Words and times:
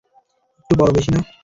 একটু 0.59 0.73
বড়, 0.79 0.91
বেশি 0.97 1.09
না। 1.11 1.19